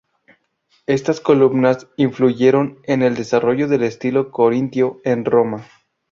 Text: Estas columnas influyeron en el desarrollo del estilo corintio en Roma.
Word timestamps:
Estas 0.87 1.19
columnas 1.21 1.87
influyeron 1.95 2.79
en 2.85 3.03
el 3.03 3.13
desarrollo 3.13 3.67
del 3.67 3.83
estilo 3.83 4.31
corintio 4.31 4.99
en 5.03 5.25
Roma. 5.25 5.67